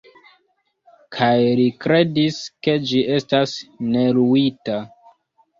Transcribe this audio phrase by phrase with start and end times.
[1.17, 3.55] Kaj li kredis, ke ĝi estas
[3.97, 4.81] neluita.